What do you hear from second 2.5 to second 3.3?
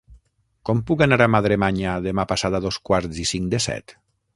a dos quarts i